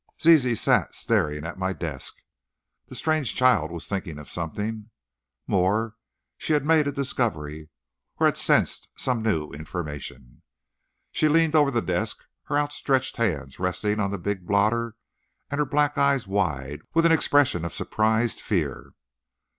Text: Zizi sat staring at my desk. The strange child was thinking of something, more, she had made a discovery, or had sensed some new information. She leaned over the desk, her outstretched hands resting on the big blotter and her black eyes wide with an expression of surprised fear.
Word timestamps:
Zizi 0.19 0.55
sat 0.55 0.95
staring 0.95 1.45
at 1.45 1.59
my 1.59 1.73
desk. 1.73 2.23
The 2.87 2.95
strange 2.95 3.35
child 3.35 3.69
was 3.71 3.87
thinking 3.87 4.17
of 4.17 4.31
something, 4.31 4.89
more, 5.45 5.93
she 6.39 6.53
had 6.53 6.65
made 6.65 6.87
a 6.87 6.91
discovery, 6.91 7.69
or 8.17 8.25
had 8.25 8.35
sensed 8.35 8.89
some 8.97 9.21
new 9.21 9.51
information. 9.51 10.41
She 11.11 11.27
leaned 11.27 11.53
over 11.53 11.69
the 11.69 11.83
desk, 11.83 12.23
her 12.45 12.57
outstretched 12.57 13.17
hands 13.17 13.59
resting 13.59 13.99
on 13.99 14.09
the 14.09 14.17
big 14.17 14.47
blotter 14.47 14.95
and 15.51 15.59
her 15.59 15.65
black 15.65 15.95
eyes 15.99 16.25
wide 16.25 16.81
with 16.95 17.05
an 17.05 17.11
expression 17.11 17.63
of 17.63 17.71
surprised 17.71 18.41
fear. 18.41 18.93